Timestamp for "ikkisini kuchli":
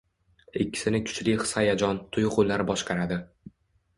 0.63-1.35